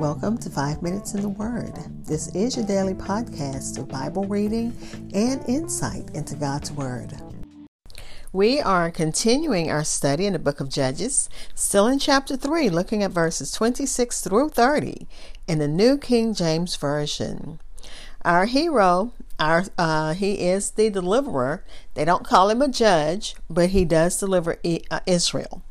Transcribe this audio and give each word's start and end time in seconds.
Welcome 0.00 0.38
to 0.38 0.48
Five 0.48 0.80
Minutes 0.80 1.12
in 1.12 1.20
the 1.20 1.28
Word. 1.28 1.74
This 2.06 2.28
is 2.34 2.56
your 2.56 2.64
daily 2.64 2.94
podcast 2.94 3.76
of 3.76 3.88
Bible 3.88 4.24
reading 4.24 4.74
and 5.12 5.46
insight 5.46 6.08
into 6.14 6.34
God's 6.34 6.72
Word. 6.72 7.12
We 8.32 8.58
are 8.58 8.90
continuing 8.90 9.70
our 9.70 9.84
study 9.84 10.24
in 10.24 10.32
the 10.32 10.38
book 10.38 10.60
of 10.60 10.70
Judges, 10.70 11.28
still 11.54 11.86
in 11.86 11.98
chapter 11.98 12.38
3, 12.38 12.70
looking 12.70 13.02
at 13.02 13.10
verses 13.10 13.52
26 13.52 14.22
through 14.22 14.48
30 14.48 15.06
in 15.46 15.58
the 15.58 15.68
New 15.68 15.98
King 15.98 16.32
James 16.32 16.76
Version. 16.76 17.60
Our 18.24 18.46
hero, 18.46 19.12
our 19.38 19.64
uh, 19.76 20.14
he 20.14 20.48
is 20.48 20.70
the 20.70 20.88
deliverer. 20.88 21.64
They 21.92 22.06
don't 22.06 22.24
call 22.24 22.48
him 22.48 22.62
a 22.62 22.68
judge, 22.68 23.34
but 23.50 23.70
he 23.70 23.84
does 23.84 24.18
deliver 24.18 24.56
uh, 24.90 25.00
Israel. 25.06 25.62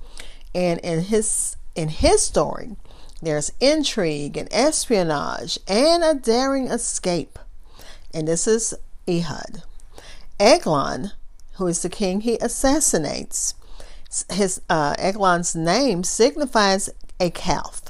And 0.53 0.79
in 0.81 1.01
his 1.03 1.55
in 1.79 1.87
his 1.87 2.21
story, 2.21 2.75
there's 3.21 3.53
intrigue 3.61 4.35
and 4.35 4.49
espionage 4.51 5.57
and 5.65 6.03
a 6.03 6.13
daring 6.13 6.67
escape. 6.67 7.39
And 8.13 8.27
this 8.27 8.47
is 8.47 8.73
Ehud. 9.07 9.63
Eglon, 10.41 11.11
who 11.53 11.67
is 11.67 11.81
the 11.81 11.87
king 11.87 12.19
he 12.19 12.37
assassinates, 12.41 13.53
his 14.29 14.59
uh, 14.69 14.95
Eglon's 14.97 15.55
name 15.55 16.03
signifies 16.03 16.89
a 17.17 17.29
calf, 17.29 17.81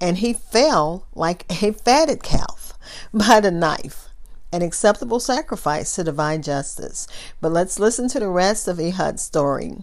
and 0.00 0.18
he 0.18 0.32
fell 0.32 1.06
like 1.12 1.44
a 1.50 1.72
fatted 1.72 2.22
calf 2.22 2.74
by 3.12 3.40
the 3.40 3.50
knife, 3.50 4.08
an 4.52 4.62
acceptable 4.62 5.18
sacrifice 5.18 5.96
to 5.96 6.04
divine 6.04 6.42
justice. 6.42 7.08
But 7.40 7.50
let's 7.50 7.80
listen 7.80 8.08
to 8.10 8.20
the 8.20 8.28
rest 8.28 8.68
of 8.68 8.78
Ehud's 8.78 9.22
story. 9.22 9.78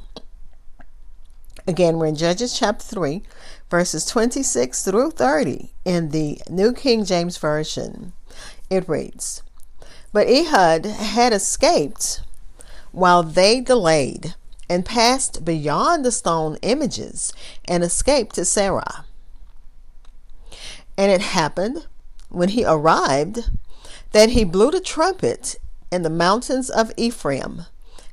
Again, 1.70 1.98
we're 1.98 2.06
in 2.06 2.16
Judges 2.16 2.58
chapter 2.58 2.86
3, 2.86 3.24
verses 3.70 4.06
26 4.06 4.86
through 4.86 5.12
30 5.12 5.74
in 5.84 6.12
the 6.12 6.40
New 6.50 6.72
King 6.72 7.04
James 7.04 7.38
Version. 7.38 8.14
It 8.70 8.88
reads 8.88 9.44
But 10.14 10.30
Ehud 10.30 10.86
had 10.86 11.34
escaped 11.34 12.22
while 12.94 13.22
they 13.22 13.60
delayed 13.60 14.36
and 14.70 14.86
passed 14.86 15.44
beyond 15.44 16.06
the 16.06 16.12
stone 16.14 16.58
images 16.62 17.34
and 17.66 17.84
escaped 17.84 18.36
to 18.36 18.42
Seirah. 18.42 19.04
And 20.98 21.12
it 21.12 21.22
happened 21.22 21.86
when 22.30 22.50
he 22.50 22.64
arrived 22.64 23.52
that 24.14 24.30
he 24.30 24.46
blew 24.46 24.72
the 24.72 24.80
trumpet 24.80 25.58
in 25.92 26.04
the 26.04 26.10
mountains 26.10 26.70
of 26.70 26.94
Ephraim 26.96 27.66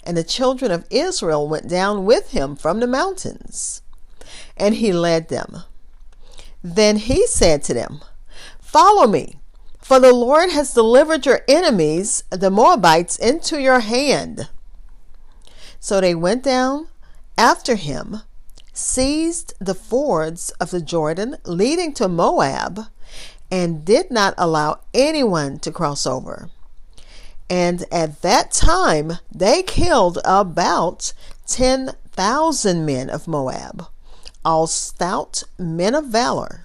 and 0.05 0.17
the 0.17 0.25
children 0.25 0.71
of 0.71 0.87
Israel 0.91 1.49
went 1.49 1.69
down 1.69 2.05
with 2.05 2.31
him 2.31 2.57
from 2.57 2.81
the 2.81 2.87
mountains, 2.87 3.83
and 4.57 4.77
he 4.77 4.93
led 4.93 5.29
them. 5.29 5.63
Then 6.63 6.97
he 6.97 7.27
said 7.27 7.63
to 7.65 7.75
them, 7.75 8.01
Follow 8.61 9.07
me, 9.07 9.39
for 9.79 10.01
the 10.01 10.15
Lord 10.15 10.51
has 10.51 10.73
delivered 10.73 11.27
your 11.27 11.43
enemies, 11.47 12.25
the 12.31 12.51
Moabites, 12.51 13.17
into 13.17 13.61
your 13.61 13.81
hand. 13.81 14.49
So 15.79 16.01
they 16.01 16.15
went 16.15 16.43
down 16.43 16.89
after 17.37 17.75
him, 17.75 18.23
seized 18.73 19.55
the 19.59 19.75
fords 19.75 20.51
of 20.53 20.71
the 20.71 20.81
Jordan 20.81 21.37
leading 21.45 21.93
to 21.95 22.09
Moab, 22.09 22.87
and 23.51 23.85
did 23.85 24.11
not 24.11 24.35
allow 24.39 24.81
anyone 24.95 25.59
to 25.61 25.71
cross 25.71 26.07
over. 26.07 26.49
And 27.51 27.85
at 27.93 28.23
that 28.23 28.53
time, 28.53 29.19
they 29.33 29.63
killed 29.63 30.19
about 30.25 31.13
10,000 31.47 32.87
men 32.87 33.11
of 33.11 33.29
Moab, 33.29 33.87
all 34.45 34.67
stout 34.67 35.43
men 35.59 35.95
of 35.95 36.07
valor. 36.07 36.65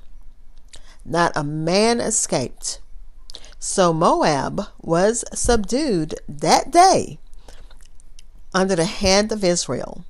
Not 1.05 1.31
a 1.35 1.43
man 1.43 1.99
escaped. 1.99 2.79
So 3.59 3.91
Moab 3.93 4.67
was 4.81 5.25
subdued 5.33 6.15
that 6.29 6.71
day 6.71 7.19
under 8.53 8.75
the 8.75 8.85
hand 8.85 9.31
of 9.31 9.43
Israel, 9.43 10.05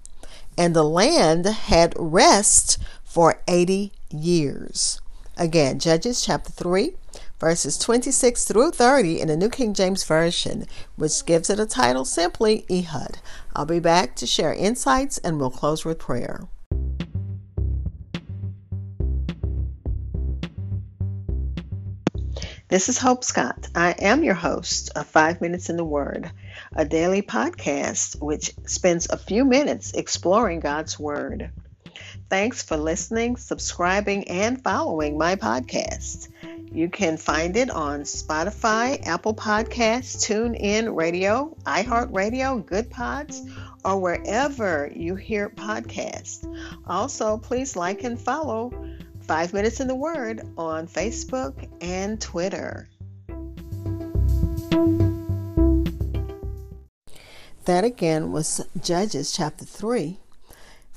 and 0.57 0.75
the 0.75 0.83
land 0.83 1.45
had 1.45 1.93
rest 1.97 2.77
for 3.03 3.41
80 3.47 3.91
years. 4.11 5.01
Again, 5.35 5.79
Judges 5.79 6.21
chapter 6.23 6.51
3, 6.51 6.95
verses 7.39 7.77
26 7.77 8.43
through 8.43 8.71
30 8.71 9.21
in 9.21 9.29
the 9.29 9.37
New 9.37 9.49
King 9.49 9.73
James 9.73 10.03
Version, 10.03 10.65
which 10.95 11.25
gives 11.25 11.49
it 11.49 11.59
a 11.59 11.65
title 11.65 12.05
simply 12.05 12.65
Ehud. 12.69 13.19
I'll 13.55 13.65
be 13.65 13.79
back 13.79 14.15
to 14.17 14.27
share 14.27 14.53
insights 14.53 15.17
and 15.19 15.39
we'll 15.39 15.49
close 15.49 15.85
with 15.85 15.99
prayer. 15.99 16.47
This 22.67 22.87
is 22.87 22.99
Hope 22.99 23.23
Scott. 23.23 23.67
I 23.73 23.95
am 23.97 24.23
your 24.23 24.35
host 24.35 24.91
of 24.95 25.07
Five 25.07 25.41
Minutes 25.41 25.71
in 25.71 25.77
the 25.77 25.83
Word, 25.83 26.29
a 26.75 26.85
daily 26.85 27.23
podcast 27.23 28.21
which 28.21 28.53
spends 28.67 29.09
a 29.09 29.17
few 29.17 29.43
minutes 29.43 29.93
exploring 29.93 30.59
God's 30.59 30.99
Word. 30.99 31.49
Thanks 32.29 32.61
for 32.61 32.77
listening, 32.77 33.37
subscribing, 33.37 34.27
and 34.27 34.63
following 34.63 35.17
my 35.17 35.35
podcast. 35.35 36.27
You 36.71 36.87
can 36.87 37.17
find 37.17 37.57
it 37.57 37.71
on 37.71 38.01
Spotify, 38.01 39.05
Apple 39.05 39.33
Podcasts, 39.33 40.17
TuneIn 40.17 40.95
Radio, 40.95 41.57
iHeartRadio, 41.65 42.63
Good 42.63 42.91
Pods, 42.91 43.41
or 43.83 43.97
wherever 43.99 44.91
you 44.95 45.15
hear 45.15 45.49
podcasts. 45.49 46.45
Also, 46.85 47.37
please 47.37 47.75
like 47.75 48.03
and 48.03 48.19
follow 48.19 48.71
Five 49.21 49.51
Minutes 49.51 49.79
in 49.79 49.87
the 49.87 49.95
Word 49.95 50.41
on 50.57 50.87
Facebook 50.87 51.67
and 51.81 52.21
Twitter. 52.21 52.87
That 57.65 57.83
again 57.83 58.31
was 58.31 58.61
Judges 58.79 59.31
chapter 59.31 59.65
3 59.65 60.19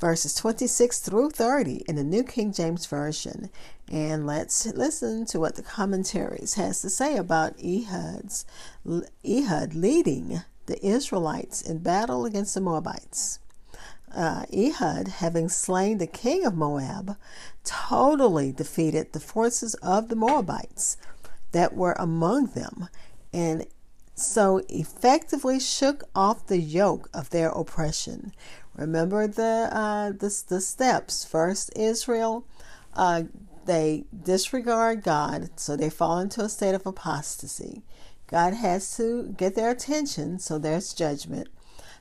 verses 0.03 0.35
26 0.35 0.99
through 0.99 1.31
30 1.31 1.85
in 1.87 1.95
the 1.95 2.03
New 2.03 2.25
King 2.25 2.53
James 2.53 2.87
Version. 2.87 3.49
And 3.93 4.27
let's 4.27 4.65
listen 4.65 5.27
to 5.27 5.39
what 5.39 5.57
the 5.57 5.63
commentaries 5.63 6.55
has 6.55 6.81
to 6.81 6.89
say 6.89 7.17
about 7.17 7.63
Ehud's 7.63 8.47
Ehud 9.23 9.75
leading 9.75 10.41
the 10.65 10.85
Israelites 10.85 11.61
in 11.61 11.79
battle 11.79 12.25
against 12.25 12.55
the 12.55 12.63
Moabites. 12.63 13.39
Uh, 14.15 14.47
Ehud, 14.51 15.09
having 15.09 15.51
slain 15.51 15.99
the 15.99 16.07
king 16.07 16.47
of 16.47 16.55
Moab, 16.55 17.17
totally 17.65 18.51
defeated 18.51 19.13
the 19.13 19.21
forces 19.21 19.75
of 19.77 20.09
the 20.09 20.17
Moabites 20.17 20.97
that 21.53 21.75
were 21.75 21.97
among 21.99 22.47
them, 22.47 22.89
and 23.31 23.67
so 24.15 24.63
effectively 24.71 25.61
shook 25.61 26.05
off 26.15 26.47
the 26.47 26.59
yoke 26.59 27.11
of 27.13 27.29
their 27.31 27.51
oppression, 27.51 28.33
Remember 28.75 29.27
the 29.27 29.69
uh, 29.71 30.11
the, 30.13 30.43
the 30.49 30.61
steps. 30.61 31.25
First, 31.25 31.71
Israel, 31.77 32.47
uh, 32.95 33.25
they 33.67 34.05
disregard 34.23 35.03
God, 35.03 35.51
so 35.57 35.77
they 35.77 35.91
fall 35.91 36.19
into 36.19 36.43
a 36.43 36.49
state 36.49 36.75
of 36.75 36.87
apostasy. 36.87 37.83
God 38.27 38.55
has 38.55 38.97
to 38.97 39.35
get 39.37 39.55
their 39.55 39.71
attention, 39.71 40.39
so 40.39 40.59
there's 40.59 40.95
judgment. 40.95 41.49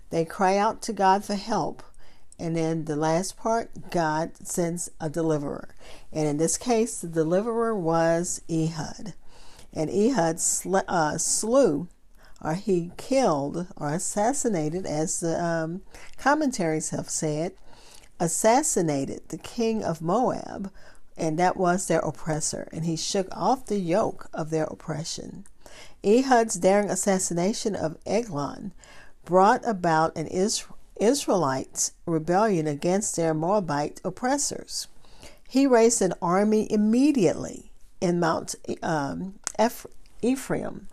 They 0.10 0.26
cry 0.26 0.58
out 0.58 0.82
to 0.84 0.94
God 0.94 1.26
for 1.26 1.36
help. 1.36 1.84
And 2.40 2.56
then 2.56 2.86
the 2.86 2.96
last 2.96 3.38
part, 3.38 3.92
God 3.92 4.36
sends 4.48 4.90
a 5.00 5.10
deliverer. 5.10 5.76
And 6.12 6.28
in 6.28 6.38
this 6.38 6.58
case, 6.58 7.00
the 7.00 7.08
deliverer 7.08 7.76
was 7.76 8.42
Ehud. 8.50 9.14
And 9.74 9.90
Ehud 9.90 10.40
sl- 10.40 10.78
uh, 10.88 11.18
slew 11.18 11.88
or 12.42 12.56
he 12.56 12.92
killed 12.98 13.68
or 13.78 13.94
assassinated, 13.94 14.86
as 14.86 15.20
the 15.20 15.42
um, 15.44 15.82
commentaries 16.18 16.90
have 16.90 17.10
said, 17.10 17.54
assassinated 18.20 19.22
the 19.30 19.38
king 19.38 19.84
of 19.84 20.02
Moab, 20.02 20.72
and 21.22 21.38
that 21.38 21.56
was 21.56 21.88
their 21.88 22.00
oppressor, 22.00 22.68
and 22.74 22.84
he 22.84 22.98
shook 22.98 23.28
off 23.32 23.68
the 23.68 23.80
yoke 23.80 24.28
of 24.34 24.50
their 24.50 24.66
oppression. 24.66 25.46
Ehud's 26.04 26.56
daring 26.56 26.90
assassination 26.90 27.76
of 27.76 27.98
Eglon 28.06 28.74
brought 29.24 29.66
about 29.66 30.18
an 30.18 30.28
Israelite 31.00 31.92
rebellion 32.08 32.66
against 32.66 33.16
their 33.16 33.36
Moabite 33.36 34.02
oppressors. 34.04 34.88
He 35.48 35.68
raised 35.68 36.02
an 36.02 36.16
army 36.22 36.70
immediately 36.72 37.72
in 38.02 38.20
Mount 38.20 38.56
um, 38.82 39.36
Ephraim 40.24 40.88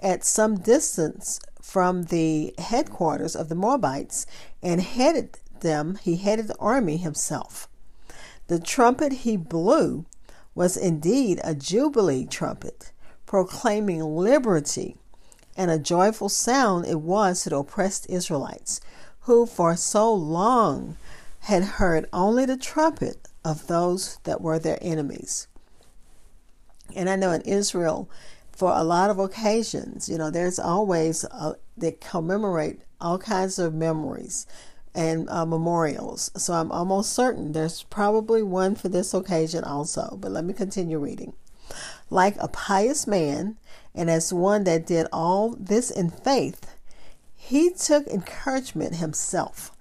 at 0.00 0.24
some 0.24 0.58
distance 0.58 1.40
from 1.60 2.04
the 2.04 2.54
headquarters 2.58 3.36
of 3.36 3.48
the 3.48 3.54
Moabites 3.54 4.26
and 4.62 4.80
headed 4.80 5.38
them, 5.60 5.98
he 6.02 6.16
headed 6.16 6.48
the 6.48 6.58
army 6.58 6.96
himself. 6.96 7.68
The 8.48 8.58
trumpet 8.58 9.12
he 9.12 9.36
blew 9.36 10.06
was 10.54 10.76
indeed 10.76 11.38
a 11.44 11.54
jubilee 11.54 12.26
trumpet, 12.26 12.92
proclaiming 13.26 14.02
liberty, 14.02 14.96
and 15.56 15.70
a 15.70 15.78
joyful 15.78 16.30
sound 16.30 16.86
it 16.86 17.00
was 17.00 17.42
to 17.42 17.50
the 17.50 17.58
oppressed 17.58 18.08
Israelites, 18.08 18.80
who 19.20 19.44
for 19.44 19.76
so 19.76 20.12
long 20.12 20.96
had 21.40 21.62
heard 21.62 22.08
only 22.12 22.46
the 22.46 22.56
trumpet 22.56 23.28
of 23.44 23.66
those 23.66 24.18
that 24.24 24.40
were 24.40 24.58
their 24.58 24.78
enemies. 24.80 25.46
And 26.96 27.10
I 27.10 27.16
know 27.16 27.32
in 27.32 27.42
Israel, 27.42 28.08
for 28.50 28.72
a 28.72 28.82
lot 28.82 29.10
of 29.10 29.18
occasions, 29.18 30.08
you 30.08 30.16
know, 30.16 30.30
there's 30.30 30.58
always 30.58 31.24
uh, 31.26 31.54
they 31.76 31.92
commemorate 31.92 32.80
all 32.98 33.18
kinds 33.18 33.58
of 33.58 33.74
memories 33.74 34.46
and 34.94 35.28
uh, 35.28 35.46
memorials. 35.46 36.30
So 36.36 36.54
I'm 36.54 36.72
almost 36.72 37.12
certain 37.12 37.52
there's 37.52 37.82
probably 37.84 38.42
one 38.42 38.74
for 38.74 38.88
this 38.88 39.14
occasion 39.14 39.64
also. 39.64 40.18
But 40.20 40.32
let 40.32 40.44
me 40.44 40.54
continue 40.54 40.98
reading. 40.98 41.34
Like 42.10 42.36
a 42.38 42.48
pious 42.48 43.06
man, 43.06 43.56
and 43.94 44.10
as 44.10 44.32
one 44.32 44.64
that 44.64 44.86
did 44.86 45.06
all 45.12 45.54
this 45.58 45.90
in 45.90 46.10
faith, 46.10 46.74
he 47.34 47.70
took 47.70 48.06
encouragement 48.06 48.96
himself 48.96 49.72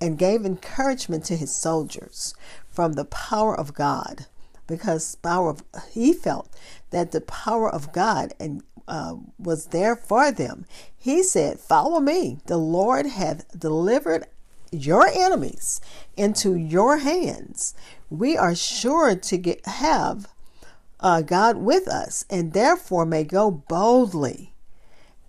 and 0.00 0.18
gave 0.18 0.44
encouragement 0.44 1.24
to 1.24 1.36
his 1.36 1.54
soldiers 1.54 2.34
from 2.68 2.92
the 2.92 3.04
power 3.04 3.58
of 3.58 3.74
God 3.74 4.26
because 4.66 5.16
power 5.16 5.50
of, 5.50 5.62
he 5.90 6.12
felt 6.12 6.48
that 6.90 7.12
the 7.12 7.20
power 7.20 7.70
of 7.70 7.92
God 7.92 8.32
and 8.40 8.62
uh, 8.86 9.16
was 9.38 9.66
there 9.66 9.96
for 9.96 10.30
them. 10.30 10.66
He 10.96 11.22
said, 11.22 11.58
"Follow 11.58 12.00
me. 12.00 12.38
The 12.46 12.58
Lord 12.58 13.06
hath 13.06 13.58
delivered 13.58 14.26
your 14.74 15.06
enemies 15.06 15.80
into 16.16 16.54
your 16.56 16.98
hands. 16.98 17.74
We 18.10 18.36
are 18.36 18.54
sure 18.54 19.16
to 19.16 19.36
get 19.38 19.66
have 19.66 20.28
uh, 21.00 21.22
God 21.22 21.58
with 21.58 21.88
us, 21.88 22.24
and 22.30 22.52
therefore 22.52 23.06
may 23.06 23.24
go 23.24 23.50
boldly, 23.50 24.54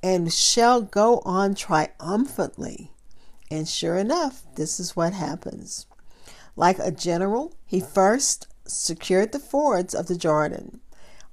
and 0.02 0.32
shall 0.32 0.82
go 0.82 1.22
on 1.26 1.56
triumphantly." 1.56 2.92
And 3.52 3.68
sure 3.68 3.98
enough, 3.98 4.44
this 4.56 4.80
is 4.80 4.96
what 4.96 5.14
happens. 5.14 5.86
Like 6.56 6.80
a 6.80 6.92
general, 6.92 7.54
he 7.66 7.80
first 7.80 8.48
secured 8.66 9.32
the 9.32 9.40
fords 9.40 9.94
of 9.94 10.08
the 10.08 10.18
Jordan. 10.18 10.80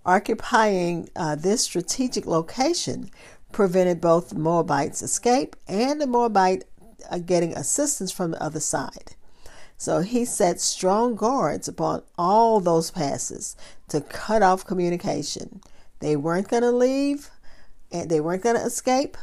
Occupying 0.04 1.08
uh, 1.14 1.36
this 1.36 1.62
strategic 1.62 2.26
location 2.26 3.10
prevented 3.52 4.00
both 4.00 4.30
the 4.30 4.38
Moabites' 4.38 5.02
escape 5.02 5.54
and 5.68 6.00
the 6.00 6.06
Moabite 6.06 6.64
getting 7.26 7.54
assistance 7.56 8.12
from 8.12 8.30
the 8.30 8.42
other 8.42 8.60
side. 8.60 9.14
So 9.76 10.00
he 10.00 10.24
set 10.24 10.60
strong 10.60 11.16
guards 11.16 11.66
upon 11.66 12.02
all 12.16 12.60
those 12.60 12.90
passes 12.90 13.56
to 13.88 14.00
cut 14.00 14.42
off 14.42 14.64
communication. 14.64 15.60
They 15.98 16.16
weren't 16.16 16.48
going 16.48 16.62
to 16.62 16.70
leave 16.70 17.30
and 17.90 18.10
they 18.10 18.20
weren't 18.20 18.42
going 18.42 18.56
to 18.56 18.64
escape. 18.64 19.16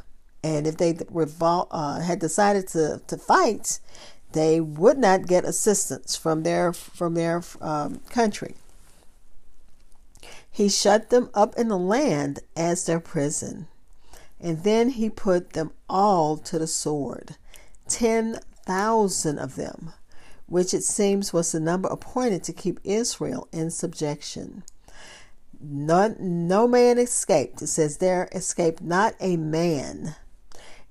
And 0.43 0.67
if 0.67 0.77
they 0.77 0.93
revol- 0.93 1.67
uh, 1.71 1.99
had 1.99 2.19
decided 2.19 2.67
to, 2.69 3.01
to 3.07 3.17
fight, 3.17 3.79
they 4.31 4.61
would 4.61 4.97
not 4.97 5.27
get 5.27 5.43
assistance 5.43 6.15
from 6.15 6.43
their 6.43 6.71
from 6.71 7.13
their 7.15 7.41
um, 7.61 8.01
country. 8.09 8.55
He 10.51 10.69
shut 10.69 11.09
them 11.09 11.29
up 11.33 11.55
in 11.57 11.67
the 11.67 11.77
land 11.77 12.39
as 12.55 12.85
their 12.85 12.99
prison, 12.99 13.67
and 14.39 14.63
then 14.63 14.89
he 14.89 15.09
put 15.09 15.53
them 15.53 15.71
all 15.89 16.37
to 16.37 16.59
the 16.59 16.67
sword, 16.67 17.37
ten 17.89 18.39
thousand 18.65 19.39
of 19.39 19.56
them, 19.56 19.94
which 20.45 20.74
it 20.74 20.83
seems 20.83 21.33
was 21.33 21.51
the 21.51 21.59
number 21.59 21.89
appointed 21.89 22.44
to 22.44 22.53
keep 22.53 22.80
Israel 22.83 23.47
in 23.51 23.69
subjection. 23.71 24.63
None, 25.59 26.15
no 26.47 26.68
man 26.68 26.97
escaped. 26.97 27.62
It 27.62 27.68
says 27.68 27.97
there 27.97 28.30
escaped 28.31 28.81
not 28.81 29.15
a 29.19 29.36
man 29.36 30.15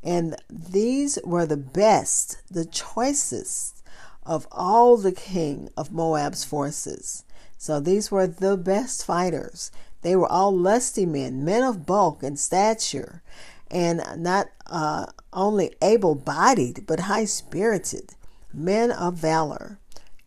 and 0.03 0.37
these 0.49 1.19
were 1.25 1.47
the 1.47 1.57
best, 1.57 2.39
the 2.51 2.65
choicest 2.65 3.83
of 4.25 4.47
all 4.51 4.97
the 4.97 5.13
king 5.13 5.71
of 5.77 5.93
Moab's 5.93 6.45
forces. 6.45 7.25
So 7.57 7.81
these 7.81 8.11
were 8.11 8.27
the 8.27 8.57
best 8.57 9.05
fighters. 9.05 9.73
They 10.03 10.15
were 10.15 10.31
all 10.31 10.57
lusty 10.57 11.07
men, 11.07 11.45
men 11.45 11.65
of 11.65 11.85
bulk 11.85 12.23
and 12.23 12.39
stature, 12.39 13.23
and 13.71 14.03
not 14.17 14.49
uh, 14.67 15.07
only 15.33 15.75
able 15.83 16.15
bodied, 16.15 16.85
but 16.87 17.01
high 17.01 17.25
spirited, 17.25 18.15
men 18.53 18.91
of 18.91 19.15
valor. 19.15 19.79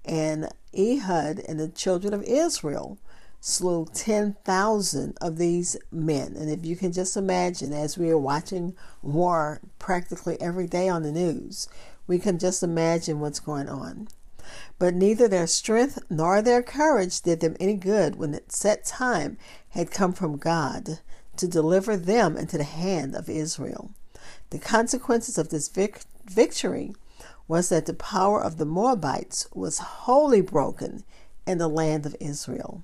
And 0.06 0.50
Ehud 0.78 1.40
and 1.48 1.60
the 1.60 1.68
children 1.68 2.14
of 2.14 2.24
Israel 2.24 2.98
slew 3.40 3.88
10,000 3.94 5.18
of 5.20 5.38
these 5.38 5.76
men. 5.92 6.36
And 6.38 6.50
if 6.50 6.64
you 6.64 6.76
can 6.76 6.92
just 6.92 7.18
imagine, 7.18 7.74
as 7.74 7.98
we 7.98 8.10
are 8.12 8.18
watching 8.18 8.76
war 9.02 9.60
practically 9.80 10.40
every 10.40 10.68
day 10.68 10.88
on 10.88 11.02
the 11.02 11.12
news, 11.12 11.68
we 12.06 12.20
can 12.20 12.38
just 12.38 12.62
imagine 12.62 13.20
what's 13.20 13.40
going 13.40 13.68
on. 13.68 14.08
But 14.78 14.94
neither 14.94 15.28
their 15.28 15.48
strength 15.48 16.00
nor 16.10 16.42
their 16.42 16.62
courage 16.62 17.22
did 17.22 17.40
them 17.40 17.56
any 17.60 17.76
good 17.76 18.16
when 18.16 18.32
the 18.32 18.44
set 18.48 18.86
time 18.86 19.38
had 19.70 19.92
come 19.92 20.14
from 20.14 20.38
God 20.38 21.00
to 21.42 21.48
deliver 21.48 21.98
them 21.98 22.38
into 22.38 22.58
the 22.58 22.64
hand 22.64 23.16
of 23.16 23.28
Israel. 23.28 23.92
The 24.52 24.60
consequences 24.60 25.40
of 25.40 25.50
this 25.50 25.70
vic- 25.70 26.04
victory 26.26 26.94
was 27.48 27.70
that 27.70 27.88
the 27.88 27.96
power 27.96 28.42
of 28.42 28.58
the 28.58 28.66
Moabites 28.66 29.48
was 29.54 29.80
wholly 29.80 30.42
broken 30.42 31.04
in 31.48 31.58
the 31.58 31.68
land 31.68 32.06
of 32.06 32.16
Israel. 32.20 32.84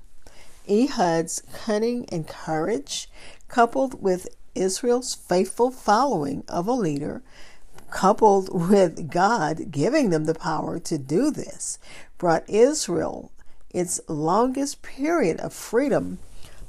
Ehud's 0.68 1.44
cunning 1.54 2.08
and 2.12 2.28
courage, 2.28 3.10
coupled 3.48 4.02
with 4.02 4.28
Israel's 4.56 5.14
faithful 5.14 5.70
following 5.70 6.44
of 6.48 6.68
a 6.68 6.74
leader, 6.74 7.22
coupled 7.92 8.50
with 8.52 9.12
God 9.12 9.70
giving 9.70 10.10
them 10.10 10.26
the 10.26 10.34
power 10.34 10.80
to 10.80 10.98
do 10.98 11.30
this, 11.30 11.78
brought 12.18 12.50
Israel 12.50 13.32
its 13.70 14.02
longest 14.08 14.82
period 14.82 15.40
of 15.42 15.54
freedom 15.54 16.18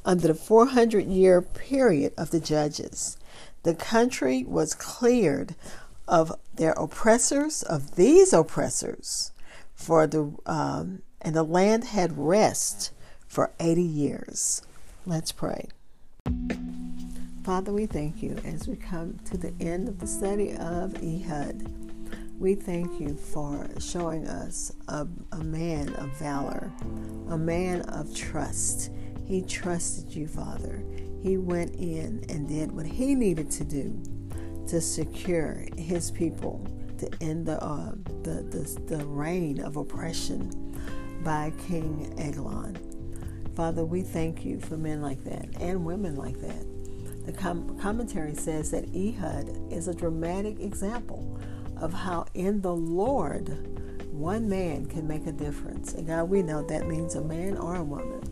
under 0.09 0.29
the 0.29 0.35
400 0.35 1.05
year 1.05 1.43
period 1.43 2.15
of 2.17 2.31
the 2.31 2.41
judges. 2.41 3.19
The 3.63 3.75
country 3.75 4.43
was 4.43 4.73
cleared 4.73 5.55
of 6.09 6.33
their 6.55 6.73
oppressors, 6.73 7.63
of 7.63 7.97
these 7.97 8.33
oppressors, 8.33 9.33
for 9.75 10.07
the 10.07 10.33
um, 10.47 11.03
and 11.21 11.37
the 11.37 11.43
land 11.43 11.85
had 11.85 12.17
rest 12.17 12.91
for 13.27 13.53
80 13.61 13.83
years. 13.83 14.63
Let's 15.05 15.31
pray. 15.31 15.69
Father, 17.45 17.73
we 17.73 17.85
thank 17.85 18.23
you 18.23 18.39
as 18.45 18.67
we 18.67 18.77
come 18.77 19.19
to 19.27 19.37
the 19.37 19.53
end 19.61 19.89
of 19.89 19.99
the 19.99 20.07
study 20.07 20.53
of 20.55 20.95
Ehud. 21.03 21.67
We 22.39 22.55
thank 22.55 23.01
you 23.01 23.15
for 23.15 23.69
showing 23.79 24.27
us 24.27 24.73
a, 24.87 25.07
a 25.33 25.45
man 25.45 25.93
of 25.95 26.17
valor, 26.19 26.73
a 27.29 27.37
man 27.37 27.83
of 27.83 28.15
trust. 28.15 28.91
He 29.29 29.43
trusted 29.43 30.15
you, 30.15 30.27
Father. 30.27 30.83
He 31.23 31.37
went 31.37 31.75
in 31.75 32.25
and 32.31 32.49
did 32.49 32.73
what 32.73 32.87
he 32.87 33.15
needed 33.15 33.51
to 33.53 33.65
do 33.65 34.03
to 34.69 34.81
secure 34.81 35.67
his 35.77 36.11
people, 36.11 36.67
to 36.97 37.11
end 37.21 37.45
the, 37.45 37.63
uh, 37.63 37.93
the, 38.23 38.43
the, 38.43 38.97
the 38.97 39.05
reign 39.05 39.61
of 39.61 39.77
oppression 39.77 40.51
by 41.23 41.53
King 41.67 42.15
Eglon. 42.17 42.79
Father, 43.55 43.85
we 43.85 44.01
thank 44.01 44.47
you 44.47 44.61
for 44.61 44.79
men 44.79 45.03
like 45.03 45.23
that 45.25 45.47
and 45.61 45.85
women 45.85 46.17
like 46.17 46.41
that. 46.41 46.65
The 47.27 47.33
com- 47.33 47.79
commentary 47.79 48.35
says 48.35 48.71
that 48.71 48.85
Ehud 48.95 49.71
is 49.71 49.89
a 49.89 49.95
dramatic 49.95 50.59
example 50.61 51.39
of 51.77 51.93
how 51.93 52.25
in 52.33 52.63
the 52.63 52.75
Lord 52.75 53.49
one 54.11 54.49
man 54.49 54.87
can 54.87 55.07
make 55.07 55.27
a 55.27 55.33
difference. 55.33 55.93
And 55.93 56.07
God, 56.07 56.31
we 56.31 56.41
know 56.41 56.63
that 56.63 56.89
means 56.89 57.15
a 57.15 57.21
man 57.21 57.59
or 57.59 57.77
a 57.77 57.85
woman. 57.85 58.23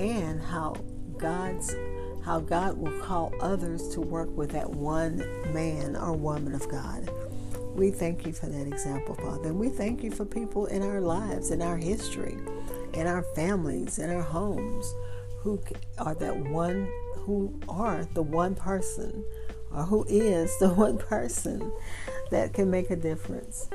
And 0.00 0.40
how 0.42 0.74
God's 1.18 1.76
how 2.24 2.40
God 2.40 2.76
will 2.76 2.98
call 3.00 3.32
others 3.40 3.88
to 3.94 4.00
work 4.00 4.28
with 4.36 4.50
that 4.50 4.68
one 4.68 5.18
man 5.54 5.96
or 5.96 6.12
woman 6.12 6.54
of 6.54 6.68
God. 6.68 7.10
We 7.74 7.90
thank 7.90 8.26
you 8.26 8.32
for 8.32 8.46
that 8.46 8.66
example, 8.66 9.14
Father. 9.14 9.48
And 9.48 9.58
we 9.58 9.70
thank 9.70 10.02
you 10.02 10.10
for 10.10 10.24
people 10.26 10.66
in 10.66 10.82
our 10.82 11.00
lives, 11.00 11.50
in 11.50 11.62
our 11.62 11.78
history 11.78 12.36
in 12.94 13.06
our 13.06 13.22
families, 13.22 13.98
in 13.98 14.10
our 14.10 14.22
homes, 14.22 14.94
who 15.38 15.60
are 15.98 16.14
that 16.14 16.36
one, 16.36 16.90
who 17.14 17.58
are 17.68 18.06
the 18.14 18.22
one 18.22 18.54
person, 18.54 19.24
or 19.74 19.84
who 19.84 20.04
is 20.08 20.56
the 20.58 20.68
one 20.74 20.98
person 20.98 21.72
that 22.30 22.52
can 22.52 22.70
make 22.70 22.90
a 22.90 22.96
difference, 22.96 23.68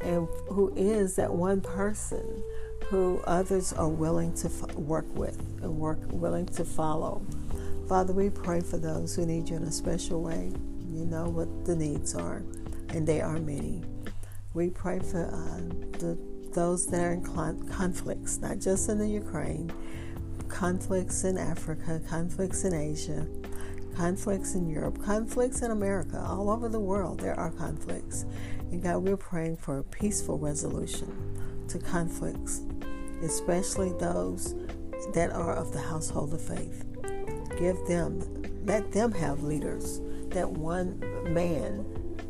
and 0.00 0.26
who 0.48 0.72
is 0.76 1.16
that 1.16 1.32
one 1.32 1.60
person 1.60 2.42
who 2.88 3.22
others 3.26 3.72
are 3.72 3.88
willing 3.88 4.34
to 4.34 4.48
work 4.76 5.06
with 5.14 5.38
and 5.62 5.78
work 5.78 5.98
willing 6.10 6.46
to 6.46 6.64
follow. 6.64 7.24
Father, 7.88 8.12
we 8.12 8.30
pray 8.30 8.60
for 8.60 8.78
those 8.78 9.14
who 9.14 9.26
need 9.26 9.48
you 9.48 9.56
in 9.56 9.64
a 9.64 9.72
special 9.72 10.22
way. 10.22 10.52
You 10.90 11.04
know 11.04 11.24
what 11.24 11.64
the 11.64 11.74
needs 11.74 12.14
are, 12.14 12.42
and 12.90 13.06
they 13.06 13.20
are 13.20 13.38
many. 13.38 13.82
We 14.54 14.70
pray 14.70 14.98
for 14.98 15.26
uh, 15.26 15.98
the 15.98 16.18
those 16.52 16.86
that 16.86 17.00
are 17.00 17.12
in 17.12 17.22
conflicts, 17.22 18.38
not 18.38 18.58
just 18.58 18.88
in 18.88 18.98
the 18.98 19.08
Ukraine, 19.08 19.72
conflicts 20.48 21.24
in 21.24 21.38
Africa, 21.38 22.00
conflicts 22.08 22.64
in 22.64 22.74
Asia, 22.74 23.26
conflicts 23.96 24.54
in 24.54 24.68
Europe, 24.68 25.02
conflicts 25.02 25.62
in 25.62 25.70
America, 25.70 26.22
all 26.26 26.50
over 26.50 26.68
the 26.68 26.80
world, 26.80 27.20
there 27.20 27.38
are 27.38 27.50
conflicts. 27.50 28.26
And 28.70 28.82
God, 28.82 28.98
we're 28.98 29.16
praying 29.16 29.56
for 29.58 29.78
a 29.78 29.84
peaceful 29.84 30.38
resolution 30.38 31.64
to 31.68 31.78
conflicts 31.78 32.60
especially 33.22 33.92
those 33.98 34.54
that 35.14 35.30
are 35.30 35.54
of 35.54 35.72
the 35.72 35.80
household 35.80 36.32
of 36.34 36.40
faith. 36.40 36.84
Give 37.58 37.76
them, 37.86 38.20
let 38.64 38.92
them 38.92 39.12
have 39.12 39.42
leaders, 39.42 40.00
that 40.28 40.50
one 40.50 40.98
man 41.32 41.84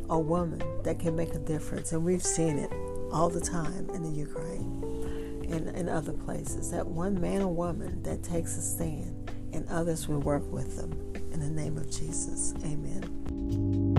or 0.09 0.21
woman 0.21 0.61
that 0.83 0.99
can 0.99 1.15
make 1.15 1.33
a 1.33 1.39
difference. 1.39 1.91
And 1.91 2.03
we've 2.03 2.23
seen 2.23 2.57
it 2.57 2.71
all 3.11 3.29
the 3.29 3.41
time 3.41 3.89
in 3.93 4.03
the 4.03 4.09
Ukraine 4.09 5.47
and 5.49 5.69
in 5.75 5.87
other 5.87 6.13
places. 6.13 6.71
That 6.71 6.87
one 6.87 7.19
man 7.19 7.41
or 7.41 7.53
woman 7.53 8.01
that 8.03 8.23
takes 8.23 8.57
a 8.57 8.61
stand 8.61 9.31
and 9.53 9.67
others 9.69 10.07
will 10.07 10.19
work 10.19 10.49
with 10.51 10.77
them. 10.77 10.91
In 11.31 11.39
the 11.39 11.49
name 11.49 11.77
of 11.77 11.89
Jesus, 11.89 12.53
amen. 12.63 13.92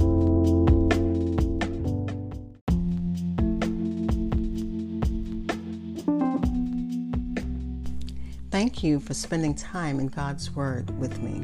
You 8.84 9.00
for 9.00 9.14
spending 9.14 9.54
time 9.54 9.98
in 9.98 10.08
God's 10.08 10.54
Word 10.54 10.96
with 10.98 11.20
me. 11.20 11.40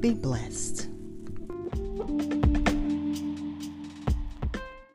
Be 0.00 0.14
blessed. 0.14 0.88